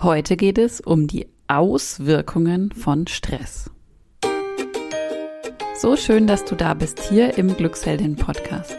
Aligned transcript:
Heute 0.00 0.36
geht 0.36 0.58
es 0.58 0.80
um 0.80 1.08
die 1.08 1.26
Auswirkungen 1.48 2.70
von 2.70 3.08
Stress. 3.08 3.68
So 5.74 5.96
schön, 5.96 6.28
dass 6.28 6.44
du 6.44 6.54
da 6.54 6.74
bist 6.74 7.00
hier 7.00 7.36
im 7.36 7.56
Glücksheldin 7.56 8.14
Podcast. 8.14 8.76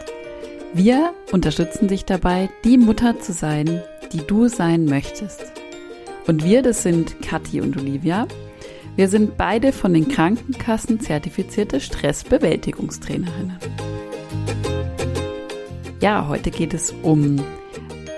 Wir 0.74 1.14
unterstützen 1.34 1.90
dich 1.90 2.06
dabei, 2.06 2.50
die 2.64 2.78
Mutter 2.78 3.20
zu 3.20 3.34
sein, 3.34 3.84
die 4.14 4.26
du 4.26 4.48
sein 4.48 4.86
möchtest. 4.86 5.52
Und 6.26 6.46
wir, 6.46 6.62
das 6.62 6.84
sind 6.84 7.22
Kathi 7.22 7.60
und 7.60 7.76
Olivia. 7.76 8.26
Wir 8.96 9.10
sind 9.10 9.36
beide 9.36 9.74
von 9.74 9.94
den 9.94 10.08
Krankenkassen 10.08 11.02
zertifizierte 11.02 11.82
Stressbewältigungstrainerinnen. 11.82 13.58
Ja, 16.00 16.30
heute 16.30 16.50
geht 16.50 16.74
es 16.74 16.94
um 17.04 17.44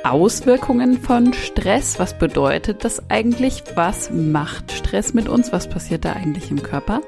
Auswirkungen 0.04 1.00
von 1.00 1.34
Stress. 1.34 2.00
Was 2.00 2.18
bedeutet 2.18 2.84
das 2.84 3.04
eigentlich? 3.10 3.64
Was 3.76 4.10
macht 4.12 4.72
Stress 4.72 5.14
mit 5.14 5.30
uns? 5.30 5.52
Was 5.52 5.70
passiert 5.70 6.06
da 6.06 6.14
eigentlich 6.14 6.50
im 6.50 6.64
Körper? 6.64 7.02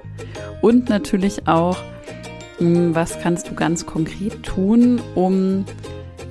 Und 0.62 0.90
natürlich 0.90 1.48
auch, 1.48 1.78
hm, 2.60 2.94
was 2.94 3.20
kannst 3.20 3.50
du 3.50 3.56
ganz 3.56 3.86
konkret 3.86 4.44
tun, 4.44 5.02
um 5.16 5.66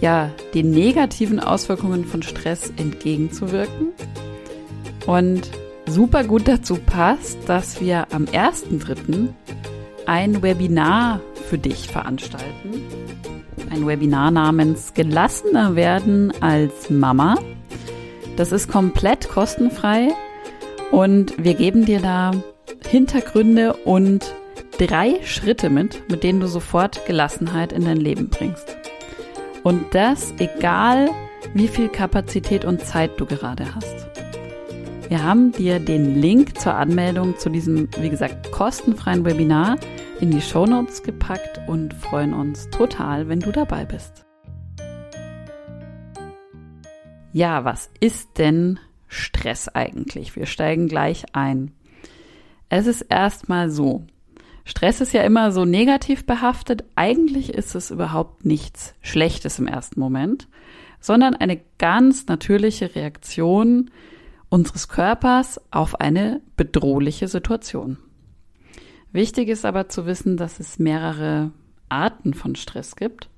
ja, 0.01 0.31
den 0.55 0.71
negativen 0.71 1.41
Auswirkungen 1.41 2.05
von 2.05 2.23
Stress 2.23 2.73
entgegenzuwirken? 2.77 3.89
Und 5.07 5.51
super 5.87 6.23
gut 6.23 6.47
dazu 6.47 6.77
passt, 6.77 7.39
dass 7.49 7.81
wir 7.81 8.07
am 8.13 8.27
1.3. 8.27 9.29
ein 10.07 10.43
Webinar 10.43 11.21
für 11.53 11.59
dich 11.59 11.87
veranstalten 11.87 12.83
ein 13.69 13.87
Webinar 13.87 14.31
namens 14.31 14.95
Gelassener 14.95 15.77
werden 15.77 16.33
als 16.41 16.89
Mama. 16.89 17.37
Das 18.37 18.53
ist 18.53 18.71
komplett 18.71 19.29
kostenfrei 19.29 20.09
und 20.91 21.35
wir 21.37 21.53
geben 21.53 21.85
dir 21.85 22.01
da 22.01 22.31
Hintergründe 22.89 23.75
und 23.75 24.35
drei 24.79 25.21
Schritte 25.25 25.69
mit, 25.69 26.11
mit 26.11 26.23
denen 26.23 26.41
du 26.41 26.47
sofort 26.47 27.05
Gelassenheit 27.05 27.73
in 27.73 27.85
dein 27.85 27.99
Leben 27.99 28.31
bringst. 28.31 28.75
Und 29.63 29.95
das 29.95 30.33
egal, 30.39 31.11
wie 31.53 31.69
viel 31.69 31.91
Kapazität 31.91 32.65
und 32.65 32.81
Zeit 32.81 33.13
du 33.19 33.27
gerade 33.27 33.75
hast. 33.75 34.07
Wir 35.11 35.23
haben 35.23 35.53
dir 35.53 35.81
den 35.81 36.19
Link 36.19 36.59
zur 36.59 36.73
Anmeldung 36.77 37.37
zu 37.37 37.51
diesem, 37.51 37.89
wie 38.01 38.09
gesagt, 38.09 38.51
kostenfreien 38.53 39.27
Webinar 39.27 39.77
in 40.23 40.31
die 40.31 40.41
Shownotes 40.41 41.03
gepackt 41.03 41.61
und 41.67 41.95
freuen 41.95 42.33
uns 42.33 42.71
total, 42.71 43.29
wenn 43.29 43.41
du 43.41 43.51
dabei 43.51 43.85
bist. 43.85 44.25
Ja, 47.33 47.65
was 47.65 47.91
ist 47.99 48.39
denn 48.39 48.79
Stress 49.09 49.69
eigentlich? 49.69 50.37
Wir 50.37 50.47
steigen 50.47 50.87
gleich 50.87 51.25
ein. 51.35 51.73
Es 52.69 52.87
ist 52.87 53.03
erstmal 53.03 53.69
so. 53.69 54.07
Stress 54.65 55.01
ist 55.01 55.13
ja 55.13 55.23
immer 55.23 55.51
so 55.51 55.65
negativ 55.65 56.25
behaftet. 56.25 56.85
Eigentlich 56.95 57.53
ist 57.53 57.75
es 57.75 57.91
überhaupt 57.91 58.45
nichts 58.45 58.95
Schlechtes 59.03 59.59
im 59.59 59.67
ersten 59.67 59.99
Moment, 59.99 60.47
sondern 61.01 61.35
eine 61.35 61.61
ganz 61.79 62.29
natürliche 62.29 62.95
Reaktion 62.95 63.91
unseres 64.51 64.87
Körpers 64.87 65.61
auf 65.73 66.01
eine 66.01 66.43
bedrohliche 66.57 67.27
Situation. 67.27 67.99
Wichtig 69.13 69.49
ist 69.49 69.65
aber 69.65 69.89
zu 69.89 70.07
wissen, 70.07 70.37
dass 70.37 70.59
es 70.59 70.79
mehrere 70.79 71.53
Arten 71.89 72.35
von 72.35 72.57
Stress 72.57 72.97
gibt. 72.97 73.29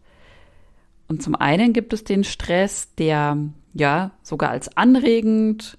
Und 1.09 1.23
zum 1.23 1.35
einen 1.35 1.73
gibt 1.73 1.93
es 1.93 2.05
den 2.05 2.25
Stress, 2.25 2.95
der 2.95 3.39
ja 3.75 4.13
sogar 4.23 4.51
als 4.51 4.77
anregend 4.77 5.77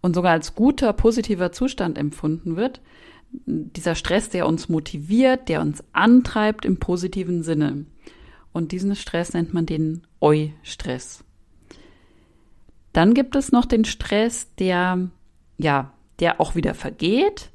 und 0.00 0.14
sogar 0.14 0.32
als 0.32 0.54
guter, 0.54 0.92
positiver 0.92 1.52
Zustand 1.52 1.96
empfunden 1.96 2.56
wird. 2.56 2.80
Dieser 3.46 3.94
Stress, 3.94 4.28
der 4.28 4.46
uns 4.46 4.68
motiviert, 4.68 5.48
der 5.48 5.60
uns 5.60 5.82
antreibt 5.92 6.64
im 6.64 6.78
positiven 6.78 7.42
Sinne. 7.42 7.86
Und 8.52 8.72
diesen 8.72 8.94
Stress 8.96 9.32
nennt 9.32 9.54
man 9.54 9.66
den 9.66 10.02
Eu-Stress. 10.20 11.24
Dann 12.92 13.14
gibt 13.14 13.36
es 13.36 13.52
noch 13.52 13.66
den 13.66 13.84
Stress, 13.84 14.54
der 14.56 15.10
ja, 15.58 15.92
der 16.18 16.40
auch 16.40 16.54
wieder 16.54 16.74
vergeht, 16.74 17.50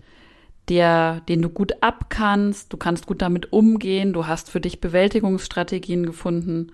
der, 0.70 1.22
den 1.22 1.42
du 1.42 1.50
gut 1.50 1.82
abkannst, 1.82 2.72
du 2.72 2.78
kannst 2.78 3.08
gut 3.08 3.22
damit 3.22 3.52
umgehen, 3.52 4.14
du 4.14 4.28
hast 4.28 4.50
für 4.50 4.62
dich 4.62 4.80
Bewältigungsstrategien 4.80 6.06
gefunden 6.06 6.72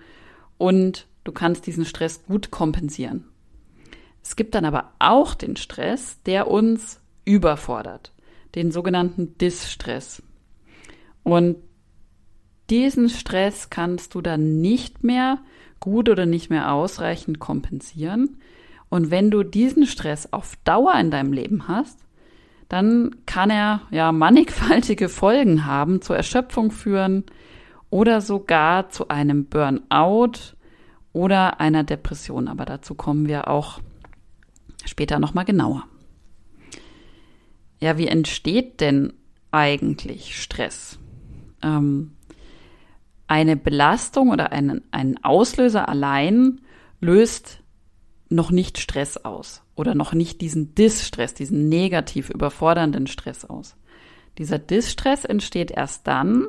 und 0.56 1.06
du 1.24 1.32
kannst 1.32 1.66
diesen 1.66 1.84
Stress 1.84 2.24
gut 2.26 2.50
kompensieren. 2.50 3.24
Es 4.22 4.36
gibt 4.36 4.54
dann 4.54 4.64
aber 4.64 4.92
auch 4.98 5.34
den 5.34 5.56
Stress, 5.56 6.22
der 6.24 6.50
uns 6.50 7.00
überfordert, 7.24 8.12
den 8.54 8.70
sogenannten 8.70 9.38
Distress. 9.38 10.22
Und 11.22 11.56
diesen 12.70 13.08
Stress 13.08 13.70
kannst 13.70 14.14
du 14.14 14.20
dann 14.20 14.60
nicht 14.60 15.02
mehr 15.02 15.38
gut 15.80 16.08
oder 16.08 16.26
nicht 16.26 16.50
mehr 16.50 16.72
ausreichend 16.72 17.38
kompensieren. 17.38 18.38
Und 18.90 19.10
wenn 19.10 19.30
du 19.30 19.42
diesen 19.42 19.86
Stress 19.86 20.32
auf 20.32 20.56
Dauer 20.64 20.94
in 20.94 21.10
deinem 21.10 21.32
Leben 21.32 21.68
hast, 21.68 21.98
dann 22.68 23.16
kann 23.24 23.50
er 23.50 23.82
ja 23.90 24.12
mannigfaltige 24.12 25.08
Folgen 25.08 25.64
haben, 25.64 26.02
zur 26.02 26.16
Erschöpfung 26.16 26.70
führen 26.70 27.24
oder 27.90 28.20
sogar 28.20 28.90
zu 28.90 29.08
einem 29.08 29.46
Burnout 29.46 30.54
oder 31.12 31.60
einer 31.60 31.84
Depression. 31.84 32.48
Aber 32.48 32.66
dazu 32.66 32.94
kommen 32.94 33.26
wir 33.26 33.48
auch 33.48 33.80
später 34.84 35.18
nochmal 35.18 35.46
genauer. 35.46 35.84
Ja, 37.80 37.96
wie 37.96 38.08
entsteht 38.08 38.80
denn 38.80 39.14
eigentlich 39.50 40.40
Stress? 40.40 40.98
Ähm, 41.62 42.12
eine 43.28 43.56
Belastung 43.56 44.30
oder 44.30 44.52
einen, 44.52 44.82
ein 44.90 45.22
Auslöser 45.22 45.88
allein 45.88 46.60
löst 47.00 47.62
noch 48.28 48.50
nicht 48.50 48.78
Stress 48.78 49.16
aus 49.16 49.62
oder 49.78 49.94
noch 49.94 50.12
nicht 50.12 50.40
diesen 50.40 50.74
Distress, 50.74 51.34
diesen 51.34 51.68
negativ 51.68 52.30
überfordernden 52.30 53.06
Stress 53.06 53.44
aus. 53.44 53.76
Dieser 54.38 54.58
Distress 54.58 55.24
entsteht 55.24 55.70
erst 55.70 56.06
dann, 56.06 56.48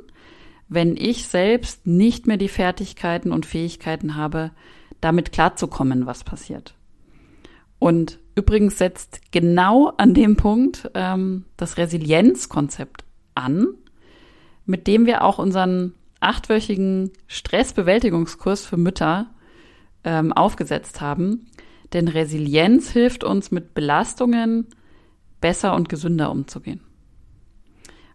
wenn 0.68 0.96
ich 0.96 1.28
selbst 1.28 1.88
nicht 1.88 2.28
mehr 2.28 2.38
die 2.38 2.48
Fertigkeiten 2.48 3.32
und 3.32 3.46
Fähigkeiten 3.46 4.16
habe, 4.16 4.52
damit 5.02 5.32
klarzukommen, 5.32 6.06
was 6.06 6.24
passiert. 6.24 6.76
Und 7.80 8.20
übrigens 8.36 8.78
setzt 8.78 9.32
genau 9.32 9.94
an 9.98 10.14
dem 10.14 10.36
Punkt 10.36 10.92
ähm, 10.94 11.46
das 11.58 11.78
Resilienzkonzept 11.78 13.04
an, 13.36 13.68
mit 14.66 14.86
dem 14.86 15.06
wir 15.06 15.24
auch 15.24 15.40
unseren 15.40 15.94
achtwöchigen 16.20 17.12
Stressbewältigungskurs 17.28 18.66
für 18.66 18.78
Mütter 18.78 19.28
ähm, 20.04 20.34
aufgesetzt 20.34 21.02
haben, 21.02 21.48
denn 21.94 22.08
Resilienz 22.08 22.92
hilft 22.92 23.24
uns 23.24 23.52
mit 23.52 23.74
Belastungen 23.74 24.68
besser 25.42 25.74
und 25.74 25.90
gesünder 25.90 26.32
umzugehen. 26.32 26.82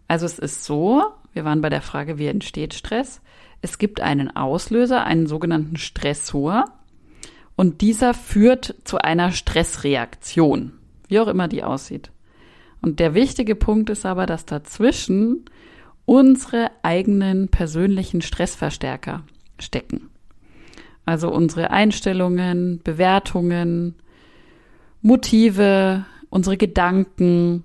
Also 0.07 0.25
es 0.25 0.39
ist 0.39 0.65
so, 0.65 1.03
wir 1.33 1.45
waren 1.45 1.61
bei 1.61 1.69
der 1.69 1.81
Frage, 1.81 2.17
wie 2.17 2.27
entsteht 2.27 2.73
Stress. 2.73 3.21
Es 3.61 3.77
gibt 3.77 4.01
einen 4.01 4.35
Auslöser, 4.35 5.03
einen 5.03 5.27
sogenannten 5.27 5.77
Stressor, 5.77 6.65
und 7.55 7.81
dieser 7.81 8.13
führt 8.13 8.75
zu 8.83 8.97
einer 8.97 9.31
Stressreaktion, 9.31 10.73
wie 11.07 11.19
auch 11.19 11.27
immer 11.27 11.47
die 11.47 11.63
aussieht. 11.63 12.11
Und 12.81 12.99
der 12.99 13.13
wichtige 13.13 13.55
Punkt 13.55 13.89
ist 13.89 14.05
aber, 14.05 14.25
dass 14.25 14.45
dazwischen 14.45 15.45
unsere 16.05 16.69
eigenen 16.83 17.47
persönlichen 17.47 18.21
Stressverstärker 18.21 19.23
stecken. 19.57 20.09
Also 21.05 21.31
unsere 21.31 21.71
Einstellungen, 21.71 22.81
Bewertungen, 22.83 23.95
Motive, 25.01 26.05
unsere 26.29 26.57
Gedanken 26.57 27.63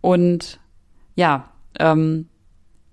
und 0.00 0.60
ja, 1.14 1.50
ähm, 1.78 2.28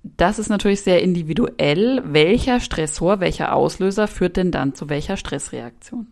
das 0.03 0.39
ist 0.39 0.50
natürlich 0.50 0.81
sehr 0.81 1.01
individuell. 1.01 2.01
Welcher 2.06 2.59
Stressor, 2.59 3.19
welcher 3.19 3.53
Auslöser 3.56 4.07
führt 4.07 4.38
denn 4.38 4.51
dann 4.51 4.73
zu 4.73 4.89
welcher 4.89 5.18
Stressreaktion? 5.18 6.07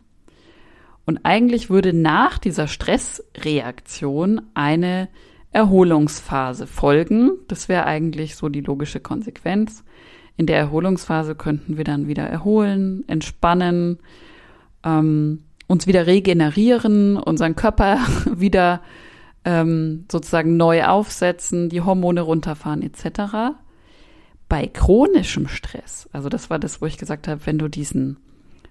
Und 1.06 1.20
eigentlich 1.24 1.70
würde 1.70 1.92
nach 1.92 2.38
dieser 2.38 2.68
Stressreaktion 2.68 4.42
eine 4.54 5.10
Erholungsphase 5.52 6.68
folgen. 6.68 7.32
Das 7.48 7.68
wäre 7.68 7.86
eigentlich 7.86 8.36
so 8.36 8.50
die 8.50 8.62
logische 8.62 9.00
Konsequenz. 9.00 9.84
In 10.40 10.46
der 10.46 10.58
Erholungsphase 10.58 11.36
könnten 11.36 11.76
wir 11.76 11.84
dann 11.84 12.08
wieder 12.08 12.24
erholen, 12.24 13.04
entspannen, 13.08 14.00
ähm, 14.86 15.44
uns 15.68 15.86
wieder 15.86 16.08
regenerieren, 16.08 17.18
unseren 17.18 17.56
Körper 17.56 18.00
wieder 18.36 18.82
ähm, 19.44 20.06
sozusagen 20.10 20.56
neu 20.56 20.86
aufsetzen, 20.86 21.68
die 21.68 21.82
Hormone 21.82 22.22
runterfahren 22.22 22.82
etc. 22.82 23.58
Bei 24.48 24.66
chronischem 24.68 25.48
Stress, 25.48 26.08
also 26.14 26.30
das 26.30 26.50
war 26.50 26.58
das, 26.58 26.82
wo 26.82 26.86
ich 26.86 26.98
gesagt 26.98 27.28
habe, 27.28 27.46
wenn 27.46 27.58
du 27.58 27.68
diesen 27.68 28.18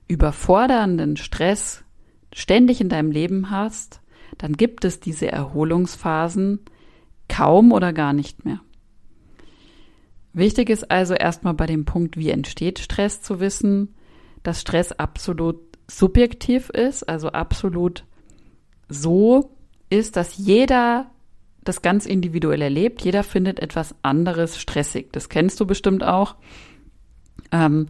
überfordernden 0.09 1.19
Stress 1.19 1.85
ständig 2.33 2.81
in 2.81 2.89
deinem 2.89 3.11
Leben 3.11 3.51
hast 3.51 4.01
dann 4.39 4.53
gibt 4.55 4.85
es 4.85 5.01
diese 5.01 5.31
Erholungsphasen 5.31 6.61
kaum 7.29 7.73
oder 7.73 7.93
gar 7.93 8.13
nicht 8.13 8.45
mehr. 8.45 8.61
Wichtig 10.33 10.71
ist 10.71 10.91
also 10.91 11.15
erstmal 11.15 11.55
bei 11.55 11.67
dem 11.67 11.85
Punkt, 11.85 12.17
wie 12.17 12.31
entsteht 12.31 12.79
Stress 12.79 13.23
zu 13.23 13.41
wissen, 13.41 13.95
dass 14.43 14.61
Stress 14.61 14.93
absolut 14.93 15.59
subjektiv 15.91 16.69
ist, 16.71 17.09
also 17.09 17.29
absolut 17.31 18.05
so 18.89 19.51
ist, 19.91 20.17
dass 20.17 20.37
jeder 20.37 21.11
das 21.65 21.83
ganz 21.83 22.07
individuell 22.07 22.63
erlebt. 22.63 23.03
Jeder 23.03 23.23
findet 23.23 23.61
etwas 23.61 23.95
anderes 24.03 24.59
stressig. 24.59 25.13
Das 25.13 25.29
kennst 25.29 25.61
du 25.61 25.67
bestimmt 25.67 26.03
auch. 26.03 26.37
Ähm, 27.53 27.89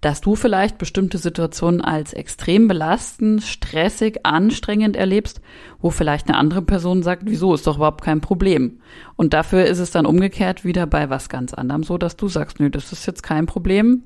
dass 0.00 0.20
du 0.20 0.36
vielleicht 0.36 0.78
bestimmte 0.78 1.18
Situationen 1.18 1.80
als 1.80 2.12
extrem 2.12 2.68
belastend, 2.68 3.42
stressig, 3.42 4.20
anstrengend 4.24 4.96
erlebst, 4.96 5.40
wo 5.80 5.90
vielleicht 5.90 6.28
eine 6.28 6.36
andere 6.36 6.62
Person 6.62 7.02
sagt, 7.02 7.22
wieso 7.26 7.54
ist 7.54 7.66
doch 7.66 7.76
überhaupt 7.76 8.04
kein 8.04 8.20
Problem. 8.20 8.80
Und 9.16 9.32
dafür 9.32 9.64
ist 9.64 9.78
es 9.78 9.90
dann 9.90 10.06
umgekehrt 10.06 10.64
wieder 10.64 10.86
bei 10.86 11.08
was 11.10 11.28
ganz 11.28 11.54
anderem 11.54 11.82
so, 11.82 11.98
dass 11.98 12.16
du 12.16 12.28
sagst, 12.28 12.60
nö, 12.60 12.70
das 12.70 12.92
ist 12.92 13.06
jetzt 13.06 13.22
kein 13.22 13.46
Problem. 13.46 14.04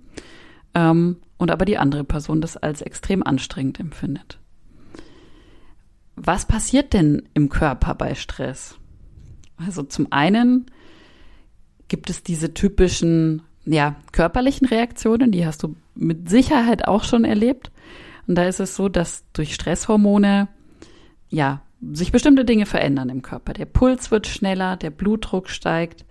Ähm, 0.75 1.17
und 1.39 1.51
aber 1.51 1.65
die 1.65 1.79
andere 1.79 2.05
Person 2.05 2.41
das 2.41 2.57
als 2.57 2.83
extrem 2.83 3.23
anstrengend 3.23 3.81
empfindet. 3.81 4.39
Was 6.15 6.45
passiert 6.45 6.93
denn 6.93 7.29
im 7.35 7.49
Körper 7.49 7.95
bei 7.95 8.15
Stress? 8.15 8.77
Also 9.57 9.83
zum 9.83 10.13
einen 10.13 10.67
gibt 11.89 12.11
es 12.11 12.23
diese 12.23 12.55
typischen 12.55 13.43
ja, 13.73 13.97
körperlichen 14.13 14.67
Reaktionen, 14.67 15.31
die 15.31 15.47
hast 15.47 15.63
du 15.63 15.77
mit 15.95 16.29
Sicherheit 16.29 16.89
auch 16.89 17.05
schon 17.05 17.25
erlebt. 17.25 17.71
Und 18.27 18.35
da 18.35 18.45
ist 18.45 18.61
es 18.61 18.75
so, 18.75 18.89
dass 18.89 19.25
durch 19.33 19.55
Stresshormone, 19.55 20.49
ja, 21.29 21.63
sich 21.93 22.13
bestimmte 22.13 22.45
Dinge 22.45 22.67
verändern 22.67 23.09
im 23.09 23.23
Körper. 23.23 23.53
Der 23.53 23.65
Puls 23.67 24.11
wird 24.11 24.27
schneller, 24.27 24.77
der 24.77 24.91
Blutdruck 24.91 25.49
steigt, 25.49 26.05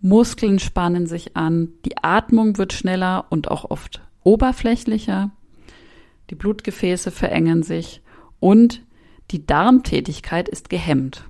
Muskeln 0.00 0.58
spannen 0.58 1.06
sich 1.06 1.36
an, 1.36 1.70
die 1.84 1.96
Atmung 2.02 2.58
wird 2.58 2.72
schneller 2.72 3.26
und 3.30 3.50
auch 3.50 3.70
oft 3.70 4.02
oberflächlicher, 4.24 5.30
die 6.28 6.34
Blutgefäße 6.34 7.10
verengen 7.10 7.62
sich 7.62 8.02
und 8.40 8.82
die 9.30 9.46
Darmtätigkeit 9.46 10.48
ist 10.48 10.68
gehemmt. 10.68 11.24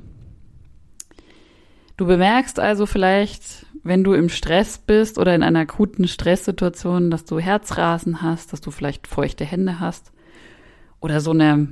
Du 1.96 2.06
bemerkst 2.06 2.58
also 2.58 2.87
vielleicht, 2.87 3.67
wenn 3.87 4.03
du 4.03 4.15
im 4.15 4.29
Stress 4.29 4.79
bist 4.79 5.19
oder 5.19 5.35
in 5.35 5.43
einer 5.43 5.61
akuten 5.61 6.09
Stresssituation, 6.09 7.11
dass 7.11 7.25
du 7.25 7.38
Herzrasen 7.38 8.21
hast, 8.21 8.53
dass 8.53 8.61
du 8.61 8.71
vielleicht 8.71 9.06
feuchte 9.06 9.44
Hände 9.44 9.79
hast 9.79 10.12
oder 11.00 11.21
so 11.21 11.31
eine 11.31 11.69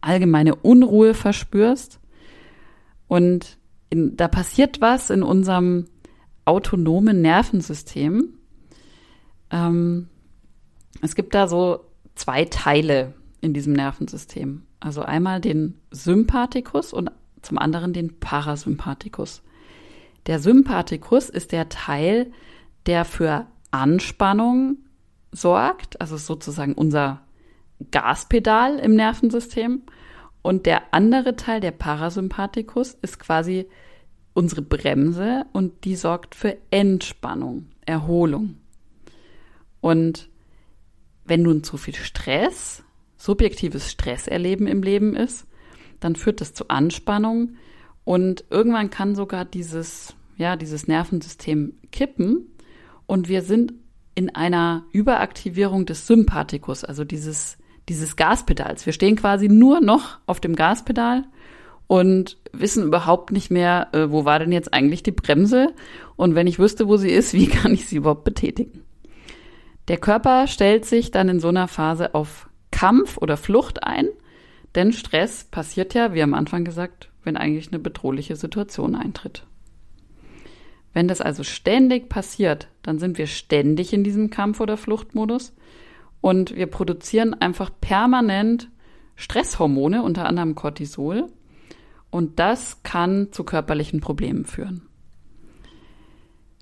allgemeine 0.00 0.54
Unruhe 0.54 1.14
verspürst. 1.14 1.98
Und 3.08 3.56
in, 3.88 4.16
da 4.16 4.28
passiert 4.28 4.80
was 4.80 5.10
in 5.10 5.22
unserem 5.22 5.86
autonomen 6.44 7.22
Nervensystem. 7.22 8.34
Ähm, 9.50 10.08
es 11.02 11.14
gibt 11.14 11.34
da 11.34 11.48
so 11.48 11.84
zwei 12.14 12.44
Teile 12.44 13.14
in 13.40 13.54
diesem 13.54 13.72
Nervensystem. 13.72 14.62
Also 14.80 15.02
einmal 15.02 15.40
den 15.40 15.78
Sympathikus 15.90 16.92
und 16.92 17.10
zum 17.42 17.58
anderen 17.58 17.92
den 17.92 18.18
Parasympathikus. 18.18 19.42
Der 20.26 20.40
Sympathikus 20.40 21.28
ist 21.28 21.52
der 21.52 21.68
Teil, 21.68 22.32
der 22.86 23.04
für 23.04 23.46
Anspannung 23.70 24.78
sorgt, 25.32 26.00
also 26.00 26.16
sozusagen 26.16 26.74
unser 26.74 27.22
Gaspedal 27.90 28.78
im 28.78 28.94
Nervensystem. 28.94 29.82
Und 30.42 30.66
der 30.66 30.94
andere 30.94 31.36
Teil, 31.36 31.60
der 31.60 31.72
Parasympathikus, 31.72 32.94
ist 33.02 33.18
quasi 33.18 33.66
unsere 34.34 34.62
Bremse 34.62 35.44
und 35.52 35.84
die 35.84 35.96
sorgt 35.96 36.34
für 36.34 36.56
Entspannung, 36.70 37.68
Erholung. 37.84 38.56
Und 39.80 40.28
wenn 41.24 41.42
nun 41.42 41.64
zu 41.64 41.76
viel 41.76 41.94
Stress, 41.94 42.84
subjektives 43.16 43.90
Stresserleben 43.90 44.66
im 44.66 44.82
Leben 44.82 45.16
ist, 45.16 45.46
dann 46.00 46.16
führt 46.16 46.40
das 46.40 46.54
zu 46.54 46.68
Anspannung 46.68 47.56
und 48.06 48.44
irgendwann 48.48 48.88
kann 48.88 49.14
sogar 49.14 49.44
dieses 49.44 50.16
ja, 50.36 50.56
dieses 50.56 50.86
Nervensystem 50.86 51.74
kippen 51.92 52.46
und 53.06 53.28
wir 53.28 53.42
sind 53.42 53.74
in 54.14 54.34
einer 54.34 54.84
Überaktivierung 54.92 55.86
des 55.86 56.06
Sympathikus, 56.06 56.84
also 56.84 57.04
dieses, 57.04 57.58
dieses 57.88 58.16
Gaspedals. 58.16 58.86
Wir 58.86 58.92
stehen 58.92 59.16
quasi 59.16 59.48
nur 59.48 59.80
noch 59.80 60.18
auf 60.26 60.40
dem 60.40 60.56
Gaspedal 60.56 61.24
und 61.86 62.38
wissen 62.52 62.84
überhaupt 62.84 63.30
nicht 63.30 63.50
mehr, 63.50 63.88
äh, 63.92 64.10
wo 64.10 64.24
war 64.24 64.38
denn 64.38 64.52
jetzt 64.52 64.72
eigentlich 64.72 65.02
die 65.02 65.12
Bremse 65.12 65.74
und 66.16 66.34
wenn 66.34 66.46
ich 66.46 66.58
wüsste, 66.58 66.88
wo 66.88 66.96
sie 66.96 67.10
ist, 67.10 67.32
wie 67.34 67.46
kann 67.46 67.72
ich 67.72 67.86
sie 67.86 67.96
überhaupt 67.96 68.24
betätigen? 68.24 68.82
Der 69.88 69.98
Körper 69.98 70.48
stellt 70.48 70.84
sich 70.84 71.12
dann 71.12 71.28
in 71.28 71.40
so 71.40 71.48
einer 71.48 71.68
Phase 71.68 72.14
auf 72.14 72.48
Kampf 72.72 73.18
oder 73.18 73.36
Flucht 73.36 73.84
ein, 73.84 74.08
denn 74.74 74.92
Stress 74.92 75.44
passiert 75.44 75.94
ja, 75.94 76.12
wie 76.12 76.22
am 76.22 76.34
Anfang 76.34 76.64
gesagt, 76.64 77.08
wenn 77.26 77.36
eigentlich 77.36 77.68
eine 77.68 77.80
bedrohliche 77.80 78.36
Situation 78.36 78.94
eintritt. 78.94 79.44
Wenn 80.94 81.08
das 81.08 81.20
also 81.20 81.42
ständig 81.42 82.08
passiert, 82.08 82.68
dann 82.82 82.98
sind 82.98 83.18
wir 83.18 83.26
ständig 83.26 83.92
in 83.92 84.02
diesem 84.02 84.30
Kampf- 84.30 84.60
oder 84.60 84.78
Fluchtmodus 84.78 85.54
und 86.22 86.56
wir 86.56 86.68
produzieren 86.68 87.34
einfach 87.34 87.70
permanent 87.80 88.70
Stresshormone, 89.16 90.02
unter 90.02 90.26
anderem 90.26 90.54
Cortisol. 90.54 91.26
Und 92.10 92.38
das 92.38 92.82
kann 92.82 93.28
zu 93.32 93.44
körperlichen 93.44 94.00
Problemen 94.00 94.44
führen. 94.44 94.82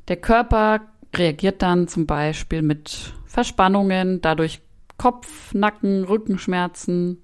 Der 0.09 0.17
Körper 0.17 0.81
reagiert 1.15 1.63
dann 1.63 1.87
zum 1.87 2.07
Beispiel 2.07 2.63
mit 2.63 3.13
Verspannungen, 3.27 4.21
dadurch 4.21 4.61
Kopf, 4.97 5.55
Nacken, 5.55 6.05
Rückenschmerzen, 6.05 7.21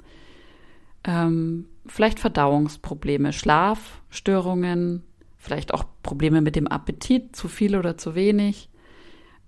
ähm, 1.04 1.66
vielleicht 1.90 2.20
Verdauungsprobleme, 2.20 3.32
Schlafstörungen, 3.32 5.02
vielleicht 5.36 5.74
auch 5.74 5.84
Probleme 6.02 6.40
mit 6.40 6.56
dem 6.56 6.68
Appetit, 6.68 7.34
zu 7.34 7.48
viel 7.48 7.76
oder 7.76 7.98
zu 7.98 8.14
wenig. 8.14 8.68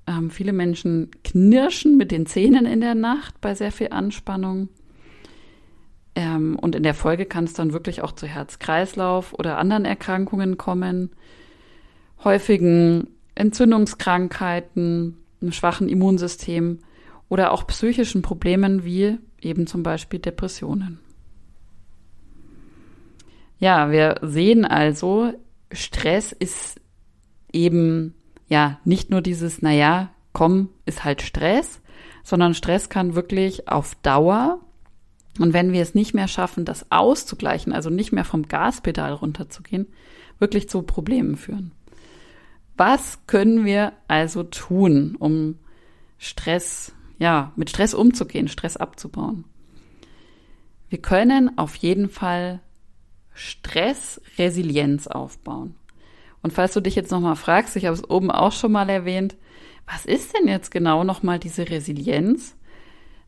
Ähm, 0.06 0.30
viele 0.30 0.52
Menschen 0.52 1.10
knirschen 1.22 1.96
mit 1.96 2.10
den 2.10 2.26
Zähnen 2.26 2.66
in 2.66 2.80
der 2.80 2.94
Nacht 2.94 3.40
bei 3.40 3.54
sehr 3.54 3.70
viel 3.70 3.90
Anspannung. 3.90 4.68
Ähm, 6.14 6.58
und 6.60 6.74
in 6.74 6.82
der 6.82 6.94
Folge 6.94 7.26
kann 7.26 7.44
es 7.44 7.52
dann 7.54 7.72
wirklich 7.72 8.02
auch 8.02 8.12
zu 8.12 8.26
Herz-Kreislauf 8.26 9.32
oder 9.34 9.58
anderen 9.58 9.84
Erkrankungen 9.84 10.58
kommen, 10.58 11.10
häufigen 12.24 13.08
Entzündungskrankheiten, 13.34 15.16
einem 15.40 15.52
schwachen 15.52 15.88
Immunsystem 15.88 16.80
oder 17.28 17.52
auch 17.52 17.66
psychischen 17.66 18.22
Problemen 18.22 18.84
wie 18.84 19.18
eben 19.40 19.66
zum 19.66 19.82
Beispiel 19.82 20.18
Depressionen. 20.18 20.98
Ja, 23.62 23.92
wir 23.92 24.16
sehen 24.22 24.64
also, 24.64 25.34
Stress 25.70 26.32
ist 26.32 26.80
eben 27.52 28.12
ja 28.48 28.80
nicht 28.84 29.08
nur 29.08 29.22
dieses, 29.22 29.62
naja, 29.62 30.10
komm, 30.32 30.70
ist 30.84 31.04
halt 31.04 31.22
Stress, 31.22 31.80
sondern 32.24 32.54
Stress 32.54 32.88
kann 32.88 33.14
wirklich 33.14 33.68
auf 33.68 33.94
Dauer 34.02 34.58
und 35.38 35.52
wenn 35.52 35.72
wir 35.72 35.80
es 35.80 35.94
nicht 35.94 36.12
mehr 36.12 36.26
schaffen, 36.26 36.64
das 36.64 36.90
auszugleichen, 36.90 37.72
also 37.72 37.88
nicht 37.88 38.10
mehr 38.10 38.24
vom 38.24 38.48
Gaspedal 38.48 39.12
runterzugehen, 39.12 39.86
wirklich 40.40 40.68
zu 40.68 40.82
Problemen 40.82 41.36
führen. 41.36 41.70
Was 42.76 43.28
können 43.28 43.64
wir 43.64 43.92
also 44.08 44.42
tun, 44.42 45.14
um 45.16 45.56
Stress, 46.18 46.92
ja, 47.20 47.52
mit 47.54 47.70
Stress 47.70 47.94
umzugehen, 47.94 48.48
Stress 48.48 48.76
abzubauen? 48.76 49.44
Wir 50.88 51.00
können 51.00 51.56
auf 51.58 51.76
jeden 51.76 52.08
Fall 52.08 52.60
Stressresilienz 53.34 55.06
aufbauen. 55.06 55.74
Und 56.42 56.52
falls 56.52 56.74
du 56.74 56.80
dich 56.80 56.94
jetzt 56.94 57.10
nochmal 57.10 57.36
fragst, 57.36 57.76
ich 57.76 57.86
habe 57.86 57.94
es 57.94 58.08
oben 58.08 58.30
auch 58.30 58.52
schon 58.52 58.72
mal 58.72 58.88
erwähnt, 58.88 59.36
was 59.86 60.04
ist 60.04 60.36
denn 60.36 60.48
jetzt 60.48 60.70
genau 60.70 61.04
nochmal 61.04 61.38
diese 61.38 61.68
Resilienz? 61.68 62.56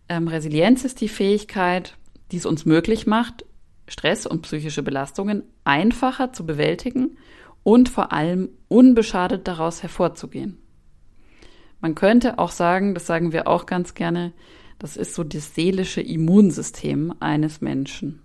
Ähm, 0.08 0.28
Resilienz 0.28 0.84
ist 0.84 1.00
die 1.00 1.08
Fähigkeit, 1.08 1.96
die 2.32 2.36
es 2.36 2.46
uns 2.46 2.64
möglich 2.64 3.06
macht, 3.06 3.44
Stress 3.86 4.26
und 4.26 4.42
psychische 4.42 4.82
Belastungen 4.82 5.42
einfacher 5.64 6.32
zu 6.32 6.46
bewältigen 6.46 7.18
und 7.62 7.88
vor 7.88 8.12
allem 8.12 8.50
unbeschadet 8.68 9.46
daraus 9.46 9.82
hervorzugehen. 9.82 10.58
Man 11.80 11.94
könnte 11.94 12.38
auch 12.38 12.50
sagen, 12.50 12.94
das 12.94 13.06
sagen 13.06 13.32
wir 13.32 13.46
auch 13.46 13.66
ganz 13.66 13.94
gerne, 13.94 14.32
das 14.78 14.96
ist 14.96 15.14
so 15.14 15.22
das 15.22 15.54
seelische 15.54 16.00
Immunsystem 16.00 17.14
eines 17.20 17.60
Menschen. 17.60 18.23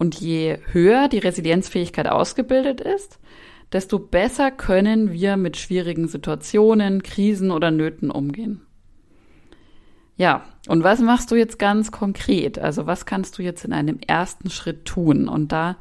Und 0.00 0.18
je 0.18 0.56
höher 0.72 1.08
die 1.08 1.18
Resilienzfähigkeit 1.18 2.08
ausgebildet 2.08 2.80
ist, 2.80 3.18
desto 3.70 3.98
besser 3.98 4.50
können 4.50 5.12
wir 5.12 5.36
mit 5.36 5.58
schwierigen 5.58 6.08
Situationen, 6.08 7.02
Krisen 7.02 7.50
oder 7.50 7.70
Nöten 7.70 8.10
umgehen. 8.10 8.62
Ja, 10.16 10.46
und 10.68 10.84
was 10.84 11.00
machst 11.00 11.30
du 11.30 11.34
jetzt 11.34 11.58
ganz 11.58 11.92
konkret? 11.92 12.58
Also 12.58 12.86
was 12.86 13.04
kannst 13.04 13.36
du 13.36 13.42
jetzt 13.42 13.62
in 13.66 13.74
einem 13.74 13.98
ersten 14.06 14.48
Schritt 14.48 14.86
tun? 14.86 15.28
Und 15.28 15.52
da, 15.52 15.76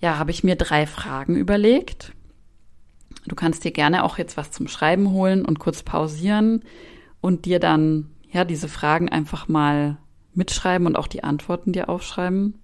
ja, 0.00 0.18
habe 0.18 0.32
ich 0.32 0.42
mir 0.42 0.56
drei 0.56 0.84
Fragen 0.84 1.36
überlegt. 1.36 2.14
Du 3.28 3.36
kannst 3.36 3.62
dir 3.62 3.70
gerne 3.70 4.02
auch 4.02 4.18
jetzt 4.18 4.36
was 4.36 4.50
zum 4.50 4.66
Schreiben 4.66 5.12
holen 5.12 5.44
und 5.44 5.60
kurz 5.60 5.84
pausieren 5.84 6.64
und 7.20 7.44
dir 7.44 7.60
dann, 7.60 8.10
ja, 8.28 8.44
diese 8.44 8.66
Fragen 8.66 9.08
einfach 9.08 9.46
mal 9.46 9.98
mitschreiben 10.32 10.88
und 10.88 10.96
auch 10.96 11.06
die 11.06 11.22
Antworten 11.22 11.70
dir 11.70 11.88
aufschreiben. 11.88 12.58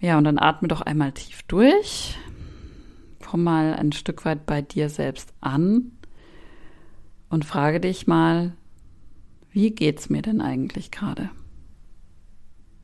Ja, 0.00 0.16
und 0.16 0.24
dann 0.24 0.38
atme 0.38 0.68
doch 0.68 0.80
einmal 0.80 1.12
tief 1.12 1.42
durch. 1.42 2.16
Komm 3.24 3.44
mal 3.44 3.74
ein 3.74 3.92
Stück 3.92 4.24
weit 4.24 4.46
bei 4.46 4.62
dir 4.62 4.88
selbst 4.88 5.32
an 5.40 5.92
und 7.28 7.44
frage 7.44 7.80
dich 7.80 8.06
mal, 8.06 8.54
wie 9.50 9.70
geht's 9.70 10.08
mir 10.08 10.22
denn 10.22 10.40
eigentlich 10.40 10.90
gerade? 10.90 11.30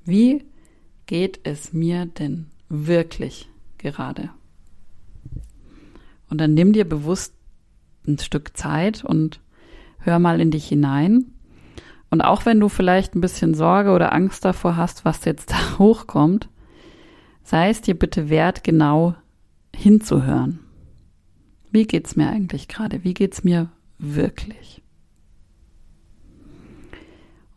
Wie 0.04 0.44
geht 1.06 1.40
es 1.44 1.73
mir 1.73 2.06
denn 2.06 2.46
wirklich 2.68 3.49
gerade? 3.78 4.30
Und 6.28 6.38
dann 6.38 6.54
nimm 6.54 6.73
dir 6.73 6.88
bewusst 6.88 7.35
ein 8.06 8.18
Stück 8.18 8.56
Zeit 8.56 9.04
und 9.04 9.40
hör 9.99 10.18
mal 10.18 10.40
in 10.40 10.50
dich 10.50 10.68
hinein. 10.68 11.32
Und 12.11 12.20
auch 12.20 12.46
wenn 12.46 12.61
du 12.61 12.68
vielleicht 12.68 13.14
ein 13.14 13.20
bisschen 13.20 13.54
Sorge 13.54 13.90
oder 13.90 14.12
Angst 14.12 14.44
davor 14.44 14.76
hast, 14.76 15.04
was 15.04 15.25
jetzt 15.25 15.50
da 15.52 15.78
hochkommt, 15.78 16.49
sei 17.46 17.70
es 17.70 17.80
dir 17.80 17.96
bitte 17.96 18.28
wert, 18.28 18.64
genau 18.64 19.14
hinzuhören. 19.74 20.58
Wie 21.70 21.84
geht's 21.84 22.16
mir 22.16 22.28
eigentlich 22.28 22.66
gerade? 22.66 23.04
Wie 23.04 23.14
geht's 23.14 23.44
mir 23.44 23.70
wirklich? 23.98 24.82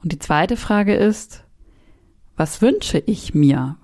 Und 0.03 0.12
die 0.12 0.19
zweite 0.19 0.58
Frage 0.58 0.93
ist, 0.93 1.43
was 2.36 2.62
wünsche 2.62 3.00
ich 3.00 3.34
mir? 3.34 3.77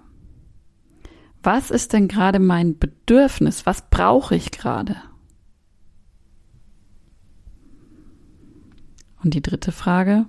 Was 1.41 1.71
ist 1.71 1.91
denn 1.93 2.07
gerade 2.07 2.37
mein 2.39 2.77
Bedürfnis? 2.77 3.65
Was 3.65 3.89
brauche 3.89 4.35
ich 4.35 4.51
gerade? 4.51 4.97
Und 9.23 9.33
die 9.33 9.41
dritte 9.41 9.71
Frage, 9.71 10.27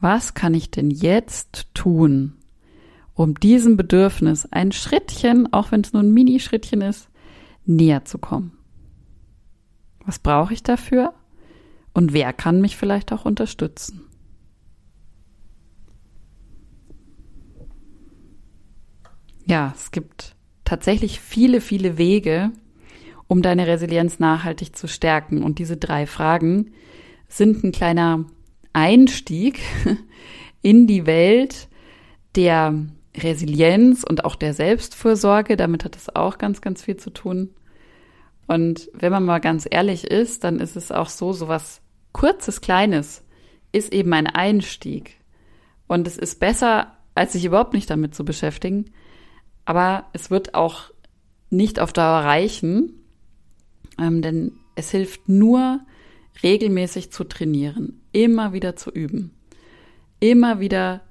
was 0.00 0.32
kann 0.32 0.54
ich 0.54 0.70
denn 0.70 0.90
jetzt 0.90 1.68
tun, 1.74 2.37
um 3.18 3.34
diesem 3.34 3.76
Bedürfnis 3.76 4.46
ein 4.52 4.70
Schrittchen, 4.70 5.52
auch 5.52 5.72
wenn 5.72 5.80
es 5.80 5.92
nur 5.92 6.02
ein 6.02 6.14
Mini-Schrittchen 6.14 6.80
ist, 6.80 7.08
näher 7.66 8.04
zu 8.04 8.18
kommen? 8.18 8.52
Was 10.06 10.20
brauche 10.20 10.54
ich 10.54 10.62
dafür? 10.62 11.12
Und 11.92 12.12
wer 12.12 12.32
kann 12.32 12.60
mich 12.60 12.76
vielleicht 12.76 13.12
auch 13.12 13.24
unterstützen? 13.24 14.04
Ja, 19.46 19.74
es 19.74 19.90
gibt 19.90 20.36
tatsächlich 20.64 21.20
viele, 21.20 21.60
viele 21.60 21.98
Wege, 21.98 22.52
um 23.26 23.42
deine 23.42 23.66
Resilienz 23.66 24.20
nachhaltig 24.20 24.76
zu 24.76 24.86
stärken. 24.86 25.42
Und 25.42 25.58
diese 25.58 25.76
drei 25.76 26.06
Fragen 26.06 26.70
sind 27.26 27.64
ein 27.64 27.72
kleiner 27.72 28.26
Einstieg 28.72 29.58
in 30.62 30.86
die 30.86 31.04
Welt 31.04 31.68
der 32.36 32.86
Resilienz 33.18 34.04
und 34.04 34.24
auch 34.24 34.36
der 34.36 34.54
Selbstfürsorge. 34.54 35.56
Damit 35.56 35.84
hat 35.84 35.96
es 35.96 36.14
auch 36.14 36.38
ganz, 36.38 36.60
ganz 36.60 36.82
viel 36.82 36.96
zu 36.96 37.10
tun. 37.10 37.50
Und 38.46 38.88
wenn 38.94 39.12
man 39.12 39.24
mal 39.24 39.40
ganz 39.40 39.66
ehrlich 39.70 40.04
ist, 40.04 40.44
dann 40.44 40.58
ist 40.58 40.76
es 40.76 40.90
auch 40.90 41.08
so, 41.08 41.32
so 41.32 41.48
was 41.48 41.82
kurzes, 42.12 42.60
kleines 42.60 43.22
ist 43.72 43.92
eben 43.92 44.12
ein 44.14 44.26
Einstieg. 44.26 45.16
Und 45.86 46.06
es 46.06 46.16
ist 46.16 46.40
besser, 46.40 46.96
als 47.14 47.32
sich 47.32 47.44
überhaupt 47.44 47.74
nicht 47.74 47.90
damit 47.90 48.14
zu 48.14 48.24
beschäftigen, 48.24 48.92
aber 49.64 50.06
es 50.12 50.30
wird 50.30 50.54
auch 50.54 50.90
nicht 51.50 51.80
auf 51.80 51.92
Dauer 51.92 52.24
reichen, 52.24 53.04
ähm, 54.00 54.22
denn 54.22 54.52
es 54.76 54.90
hilft 54.90 55.28
nur, 55.28 55.80
regelmäßig 56.42 57.10
zu 57.10 57.24
trainieren, 57.24 58.00
immer 58.12 58.52
wieder 58.52 58.76
zu 58.76 58.90
üben, 58.90 59.32
immer 60.20 60.60
wieder 60.60 61.02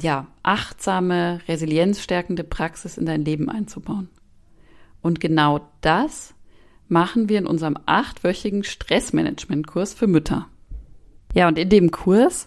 ja, 0.00 0.26
achtsame, 0.42 1.40
resilienzstärkende 1.48 2.44
Praxis 2.44 2.98
in 2.98 3.06
dein 3.06 3.24
Leben 3.24 3.48
einzubauen. 3.48 4.08
Und 5.02 5.20
genau 5.20 5.68
das 5.80 6.34
machen 6.88 7.28
wir 7.28 7.38
in 7.38 7.46
unserem 7.46 7.76
achtwöchigen 7.86 8.64
Stressmanagement-Kurs 8.64 9.94
für 9.94 10.06
Mütter. 10.06 10.48
Ja, 11.34 11.48
und 11.48 11.58
in 11.58 11.68
dem 11.68 11.90
Kurs 11.90 12.46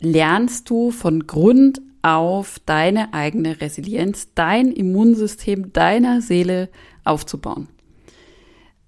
lernst 0.00 0.68
du 0.70 0.90
von 0.90 1.26
Grund 1.26 1.80
auf 2.02 2.58
deine 2.64 3.14
eigene 3.14 3.60
Resilienz, 3.60 4.34
dein 4.34 4.72
Immunsystem 4.72 5.72
deiner 5.72 6.20
Seele 6.20 6.68
aufzubauen. 7.04 7.68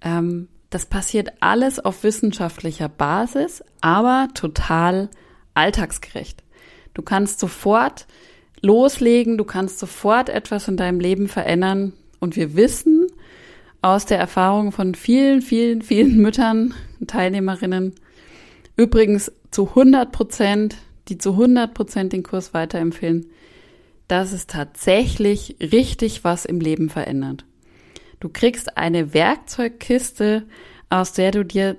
Ähm, 0.01 0.47
das 0.69 0.85
passiert 0.85 1.33
alles 1.41 1.79
auf 1.79 2.03
wissenschaftlicher 2.03 2.87
Basis, 2.87 3.63
aber 3.81 4.29
total 4.33 5.09
alltagsgerecht. 5.53 6.43
Du 6.93 7.01
kannst 7.01 7.39
sofort 7.39 8.07
loslegen, 8.61 9.37
du 9.37 9.43
kannst 9.43 9.79
sofort 9.79 10.29
etwas 10.29 10.67
in 10.67 10.77
deinem 10.77 10.99
Leben 10.99 11.27
verändern. 11.27 11.93
Und 12.19 12.35
wir 12.35 12.55
wissen 12.55 13.07
aus 13.81 14.05
der 14.05 14.19
Erfahrung 14.19 14.71
von 14.71 14.93
vielen, 14.93 15.41
vielen, 15.41 15.81
vielen 15.81 16.17
Müttern, 16.17 16.73
Teilnehmerinnen, 17.07 17.95
übrigens 18.75 19.31
zu 19.49 19.69
100 19.69 20.11
Prozent, 20.11 20.75
die 21.07 21.17
zu 21.17 21.31
100 21.31 21.73
Prozent 21.73 22.13
den 22.13 22.23
Kurs 22.23 22.53
weiterempfehlen, 22.53 23.25
dass 24.07 24.33
es 24.33 24.45
tatsächlich 24.45 25.55
richtig 25.59 26.23
was 26.23 26.45
im 26.45 26.59
Leben 26.59 26.89
verändert. 26.89 27.45
Du 28.19 28.29
kriegst 28.29 28.77
eine 28.77 29.13
Werkzeugkiste, 29.13 30.43
aus 30.89 31.13
der 31.13 31.31
du 31.31 31.43
dir 31.43 31.77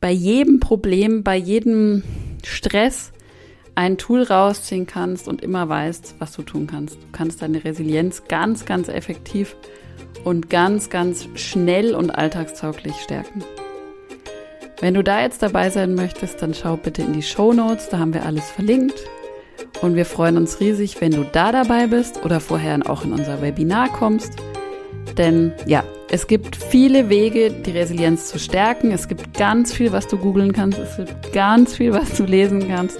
bei 0.00 0.12
jedem 0.12 0.60
Problem, 0.60 1.24
bei 1.24 1.36
jedem 1.36 2.04
Stress 2.44 3.12
ein 3.80 3.96
Tool 3.96 4.24
rausziehen 4.24 4.86
kannst 4.86 5.26
und 5.26 5.40
immer 5.40 5.70
weißt, 5.70 6.16
was 6.18 6.32
du 6.32 6.42
tun 6.42 6.66
kannst. 6.66 6.96
Du 6.96 7.06
kannst 7.12 7.40
deine 7.40 7.64
Resilienz 7.64 8.24
ganz, 8.28 8.66
ganz 8.66 8.88
effektiv 8.88 9.56
und 10.22 10.50
ganz, 10.50 10.90
ganz 10.90 11.26
schnell 11.34 11.94
und 11.94 12.10
alltagstauglich 12.10 12.94
stärken. 12.96 13.42
Wenn 14.80 14.92
du 14.92 15.02
da 15.02 15.22
jetzt 15.22 15.42
dabei 15.42 15.70
sein 15.70 15.94
möchtest, 15.94 16.42
dann 16.42 16.52
schau 16.52 16.76
bitte 16.76 17.00
in 17.00 17.14
die 17.14 17.22
Show 17.22 17.54
Notes, 17.54 17.88
da 17.88 17.98
haben 17.98 18.12
wir 18.12 18.26
alles 18.26 18.50
verlinkt. 18.50 19.02
Und 19.80 19.96
wir 19.96 20.04
freuen 20.04 20.36
uns 20.36 20.60
riesig, 20.60 21.00
wenn 21.00 21.12
du 21.12 21.24
da 21.24 21.50
dabei 21.50 21.86
bist 21.86 22.22
oder 22.22 22.40
vorher 22.40 22.78
auch 22.86 23.04
in 23.06 23.14
unser 23.14 23.40
Webinar 23.40 23.88
kommst. 23.88 24.34
Denn 25.16 25.52
ja, 25.64 25.84
es 26.10 26.26
gibt 26.26 26.54
viele 26.54 27.08
Wege, 27.08 27.50
die 27.50 27.70
Resilienz 27.70 28.26
zu 28.26 28.38
stärken. 28.38 28.90
Es 28.90 29.08
gibt 29.08 29.38
ganz 29.38 29.72
viel, 29.72 29.90
was 29.92 30.06
du 30.06 30.18
googeln 30.18 30.52
kannst. 30.52 30.78
Es 30.78 30.98
gibt 30.98 31.32
ganz 31.32 31.76
viel, 31.76 31.94
was 31.94 32.14
du 32.14 32.24
lesen 32.24 32.68
kannst. 32.68 32.98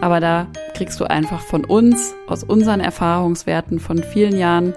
Aber 0.00 0.20
da 0.20 0.46
kriegst 0.74 0.98
du 1.00 1.04
einfach 1.04 1.40
von 1.40 1.64
uns, 1.64 2.14
aus 2.26 2.42
unseren 2.44 2.80
Erfahrungswerten 2.80 3.80
von 3.80 4.02
vielen 4.02 4.36
Jahren 4.38 4.74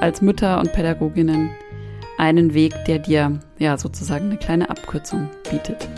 als 0.00 0.22
Mütter 0.22 0.60
und 0.60 0.72
Pädagoginnen 0.72 1.50
einen 2.18 2.54
Weg, 2.54 2.72
der 2.86 2.98
dir 2.98 3.40
ja 3.58 3.76
sozusagen 3.76 4.26
eine 4.26 4.36
kleine 4.36 4.70
Abkürzung 4.70 5.28
bietet. 5.50 5.88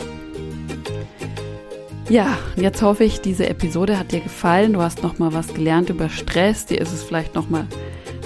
Ja, 2.09 2.37
jetzt 2.55 2.81
hoffe 2.81 3.03
ich, 3.03 3.21
diese 3.21 3.49
Episode 3.49 3.97
hat 3.97 4.11
dir 4.11 4.19
gefallen. 4.19 4.73
Du 4.73 4.81
hast 4.81 5.01
noch 5.01 5.17
mal 5.17 5.33
was 5.33 5.53
gelernt 5.53 5.89
über 5.89 6.09
Stress. 6.09 6.67
Dir 6.67 6.79
ist 6.79 6.93
es 6.93 7.03
vielleicht 7.03 7.33
noch 7.33 7.49
mal 7.49 7.65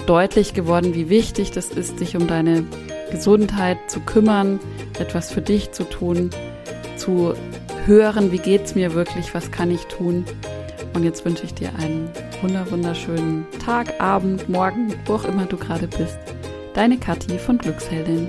deutlich 0.06 0.52
geworden, 0.52 0.94
wie 0.94 1.08
wichtig 1.08 1.50
das 1.50 1.70
ist, 1.70 2.00
dich 2.00 2.16
um 2.16 2.26
deine 2.26 2.64
Gesundheit 3.10 3.78
zu 3.88 4.00
kümmern, 4.00 4.60
etwas 4.98 5.32
für 5.32 5.40
dich 5.40 5.72
zu 5.72 5.84
tun, 5.84 6.30
zu 6.96 7.34
hören, 7.86 8.32
wie 8.32 8.38
geht's 8.38 8.74
mir 8.74 8.94
wirklich, 8.94 9.34
was 9.34 9.50
kann 9.50 9.70
ich 9.70 9.84
tun. 9.86 10.24
Und 10.94 11.04
jetzt 11.04 11.24
wünsche 11.24 11.44
ich 11.44 11.54
dir 11.54 11.70
einen 11.78 12.10
wunderschönen 12.42 13.46
Tag, 13.64 14.00
Abend, 14.00 14.48
Morgen, 14.48 14.94
wo 15.06 15.14
auch 15.14 15.24
immer 15.24 15.46
du 15.46 15.56
gerade 15.56 15.86
bist. 15.86 16.18
Deine 16.74 16.98
Kathi 16.98 17.38
von 17.38 17.58
Glücksheldin. 17.58 18.28